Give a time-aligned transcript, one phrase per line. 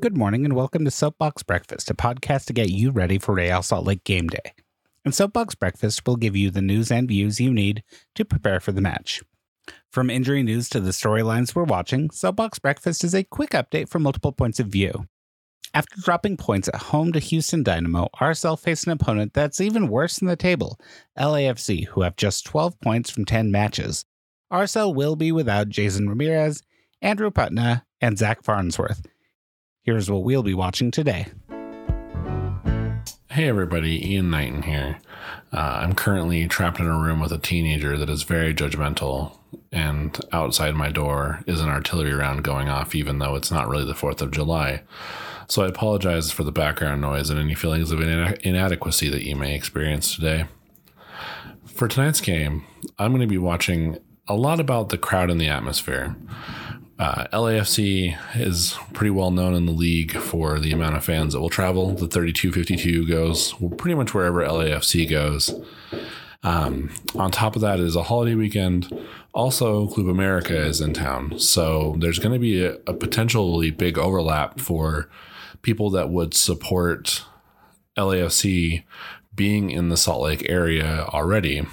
[0.00, 3.60] Good morning and welcome to Soapbox Breakfast, a podcast to get you ready for Real
[3.60, 4.54] Salt Lake game day.
[5.04, 7.82] And Soapbox Breakfast will give you the news and views you need
[8.14, 9.20] to prepare for the match.
[9.92, 14.02] From injury news to the storylines we're watching, Soapbox Breakfast is a quick update from
[14.02, 15.06] multiple points of view.
[15.74, 20.18] After dropping points at home to Houston Dynamo, RSL faced an opponent that's even worse
[20.18, 20.80] than the table,
[21.18, 24.06] LAFC, who have just 12 points from 10 matches.
[24.50, 26.62] RSL will be without Jason Ramirez,
[27.02, 29.02] Andrew Putna, and Zack Farnsworth.
[29.90, 31.26] Here's what we'll be watching today.
[33.28, 35.00] Hey everybody, Ian Knighton here.
[35.52, 39.36] Uh, I'm currently trapped in a room with a teenager that is very judgmental,
[39.72, 43.84] and outside my door is an artillery round going off, even though it's not really
[43.84, 44.84] the 4th of July.
[45.48, 49.56] So I apologize for the background noise and any feelings of inadequacy that you may
[49.56, 50.44] experience today.
[51.64, 52.64] For tonight's game,
[52.96, 56.14] I'm going to be watching a lot about the crowd and the atmosphere.
[57.00, 61.40] Uh, LAFC is pretty well known in the league for the amount of fans that
[61.40, 61.94] will travel.
[61.94, 65.54] The 3252 goes pretty much wherever LAFC goes.
[66.42, 68.94] Um, on top of that is a holiday weekend.
[69.32, 71.38] Also, Club America is in town.
[71.38, 75.08] So there's going to be a, a potentially big overlap for
[75.62, 77.24] people that would support
[77.96, 78.84] LAFC
[79.34, 81.66] being in the Salt Lake area already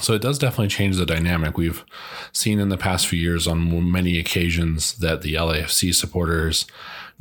[0.00, 1.56] so it does definitely change the dynamic.
[1.56, 1.84] We've
[2.32, 6.66] seen in the past few years on many occasions that the LAFC supporters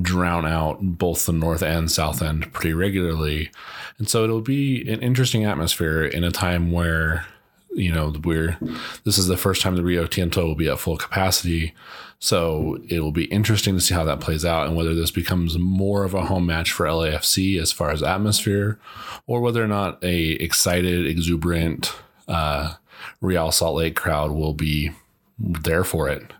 [0.00, 3.50] drown out both the north and south end pretty regularly.
[3.98, 7.26] And so it'll be an interesting atmosphere in a time where,
[7.74, 8.58] you know, we're
[9.04, 11.74] this is the first time the Rio Tinto will be at full capacity.
[12.18, 15.58] So it will be interesting to see how that plays out and whether this becomes
[15.58, 18.78] more of a home match for LAFC as far as atmosphere
[19.26, 21.92] or whether or not a excited, exuberant
[22.28, 22.74] uh,
[23.20, 24.92] Real Salt Lake crowd will be
[25.38, 26.32] there for it.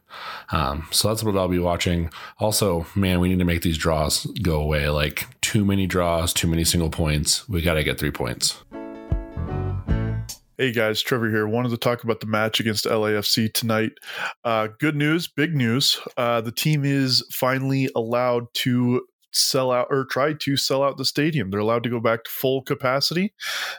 [0.51, 2.11] Um, so that's what I'll be watching.
[2.39, 4.89] Also, man, we need to make these draws go away.
[4.89, 7.49] Like too many draws, too many single points.
[7.49, 8.63] We got to get three points.
[10.59, 11.49] Hey guys, Trevor here.
[11.49, 13.93] Wanted to talk about the match against LAFC tonight.
[14.45, 15.99] Uh, good news, big news.
[16.17, 21.07] Uh, the team is finally allowed to sell out or try to sell out the
[21.07, 21.51] stadium.
[21.51, 23.33] They're allowed to go back to full capacity.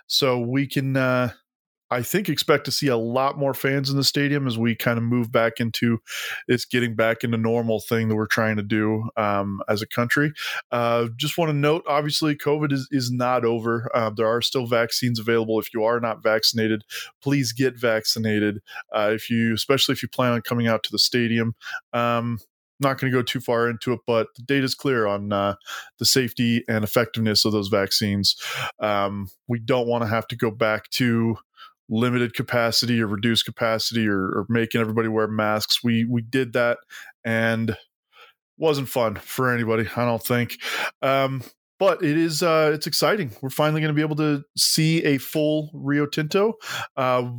[0.08, 0.98] So we can.
[0.98, 1.32] Uh,
[1.94, 4.98] I think expect to see a lot more fans in the stadium as we kind
[4.98, 6.00] of move back into
[6.48, 10.34] it's getting back into normal thing that we're trying to do um, as a country.
[10.72, 13.92] Uh, just want to note, obviously, COVID is, is not over.
[13.94, 15.60] Uh, there are still vaccines available.
[15.60, 16.84] If you are not vaccinated,
[17.22, 18.62] please get vaccinated.
[18.92, 21.54] Uh, if you, especially if you plan on coming out to the stadium.
[21.94, 22.40] Um,
[22.80, 25.56] not going to go too far into it, but the data is clear on uh,
[26.00, 28.36] the safety and effectiveness of those vaccines.
[28.80, 31.38] Um, we don't want to have to go back to
[31.90, 35.84] limited capacity or reduced capacity or, or making everybody wear masks.
[35.84, 36.78] We we did that
[37.24, 37.76] and
[38.58, 39.88] wasn't fun for anybody.
[39.96, 40.58] I don't think.
[41.02, 41.42] Um,
[41.80, 43.32] but it is uh, it's exciting.
[43.42, 46.54] We're finally going to be able to see a full Rio Tinto.
[46.96, 47.32] Uh,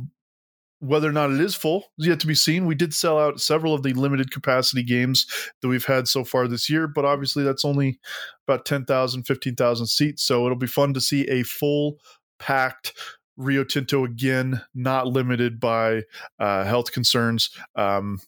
[0.79, 2.65] whether or not it is full is yet to be seen.
[2.65, 5.25] We did sell out several of the limited capacity games
[5.61, 7.99] that we've had so far this year, but obviously that's only
[8.47, 10.23] about 10,000, 15,000 seats.
[10.23, 11.97] So it'll be fun to see a full
[12.39, 12.93] packed
[13.37, 16.03] Rio Tinto again, not limited by
[16.39, 17.49] uh, health concerns.
[17.75, 18.19] Um,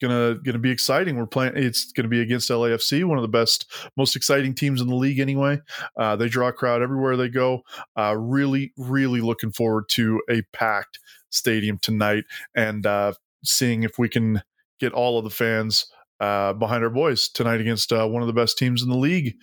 [0.00, 1.16] gonna gonna be exciting.
[1.16, 1.52] We're playing.
[1.56, 5.18] It's gonna be against LAFC, one of the best, most exciting teams in the league.
[5.18, 5.60] Anyway,
[5.96, 7.62] uh, they draw a crowd everywhere they go.
[7.98, 10.98] Uh, really, really looking forward to a packed
[11.30, 12.24] stadium tonight
[12.54, 13.12] and uh,
[13.44, 14.42] seeing if we can
[14.78, 15.86] get all of the fans
[16.20, 19.34] uh, behind our boys tonight against uh, one of the best teams in the league.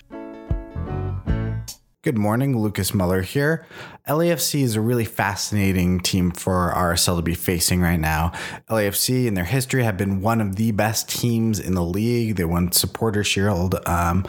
[2.04, 3.66] Good morning, Lucas Muller here.
[4.10, 8.34] LAFC is a really fascinating team for RSL to be facing right now.
[8.70, 12.36] LAFC, in their history, have been one of the best teams in the league.
[12.36, 13.76] They won Supporter Shield.
[13.86, 14.26] Um,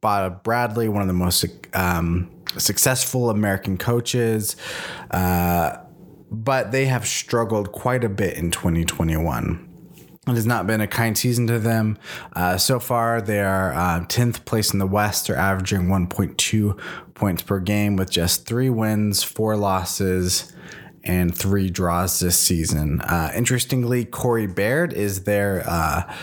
[0.00, 1.44] Bob Bradley, one of the most
[1.74, 4.56] um, successful American coaches,
[5.10, 5.76] uh,
[6.30, 9.67] but they have struggled quite a bit in 2021.
[10.30, 11.98] It has not been a kind season to them.
[12.34, 15.26] Uh, so far, they are uh, 10th place in the West.
[15.26, 16.78] They're averaging 1.2
[17.14, 20.52] points per game with just three wins, four losses,
[21.04, 23.00] and three draws this season.
[23.00, 26.14] Uh, interestingly, Corey Baird is their uh,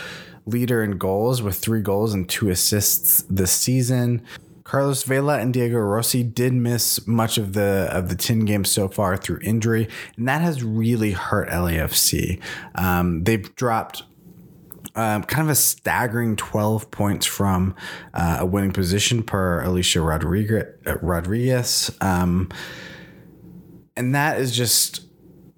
[0.45, 4.21] leader in goals with three goals and two assists this season.
[4.65, 8.87] Carlos Vela and Diego Rossi did miss much of the of the 10 games so
[8.87, 12.41] far through injury, and that has really hurt LAFC.
[12.73, 14.03] Um, they've dropped
[14.95, 17.75] um, kind of a staggering 12 points from
[18.15, 20.63] uh, a winning position per Alicia Rodriguez.
[21.01, 21.95] Rodriguez.
[22.01, 22.49] Um,
[23.95, 25.01] and that is just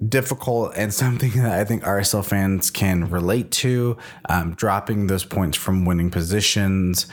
[0.10, 3.98] difficult and something that I think RSL fans can relate to.
[4.28, 7.08] Um, dropping those points from winning positions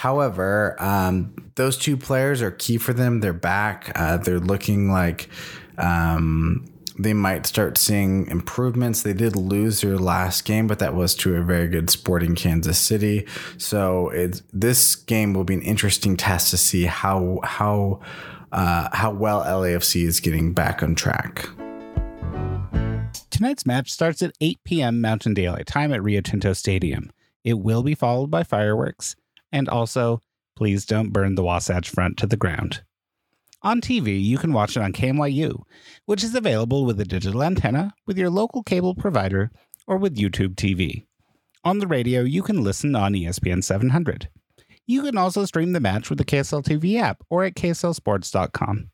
[0.00, 3.20] However, um, those two players are key for them.
[3.20, 3.92] They're back.
[3.94, 5.28] Uh, they're looking like
[5.76, 6.64] um,
[6.98, 9.02] they might start seeing improvements.
[9.02, 12.78] They did lose their last game, but that was to a very good Sporting Kansas
[12.78, 13.26] City.
[13.58, 14.10] So
[14.54, 18.00] this game will be an interesting test to see how how
[18.52, 21.46] uh, how well LAFC is getting back on track.
[23.28, 25.02] Tonight's match starts at 8 p.m.
[25.02, 27.12] Mountain Daylight Time at Rio Tinto Stadium.
[27.44, 29.14] It will be followed by fireworks,
[29.52, 30.20] and also,
[30.56, 32.82] please don't burn the Wasatch Front to the ground.
[33.62, 35.62] On TV, you can watch it on KMYU,
[36.06, 39.50] which is available with a digital antenna, with your local cable provider,
[39.86, 41.06] or with YouTube TV.
[41.62, 44.30] On the radio, you can listen on ESPN 700.
[44.86, 48.90] You can also stream the match with the KSL TV app or at kslsports.com.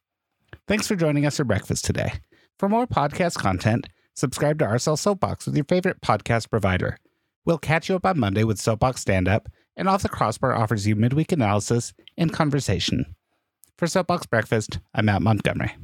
[0.67, 2.15] Thanks for joining us for breakfast today.
[2.59, 6.99] For more podcast content, subscribe to RSL Soapbox with your favorite podcast provider.
[7.45, 10.87] We'll catch you up on Monday with Soapbox Stand Up, and Off the Crossbar offers
[10.87, 13.15] you midweek analysis and conversation.
[13.79, 15.77] For Soapbox Breakfast, I'm Matt Montgomery.